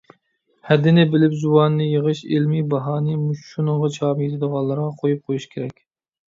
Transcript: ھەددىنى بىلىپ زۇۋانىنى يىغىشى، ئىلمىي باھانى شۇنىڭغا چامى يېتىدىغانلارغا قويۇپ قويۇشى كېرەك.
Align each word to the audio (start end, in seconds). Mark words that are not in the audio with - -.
ھەددىنى 0.69 1.03
بىلىپ 1.11 1.35
زۇۋانىنى 1.41 1.87
يىغىشى، 1.89 2.31
ئىلمىي 2.39 2.65
باھانى 2.73 3.21
شۇنىڭغا 3.43 3.93
چامى 4.01 4.29
يېتىدىغانلارغا 4.29 4.91
قويۇپ 5.05 5.25
قويۇشى 5.31 5.57
كېرەك. 5.57 5.81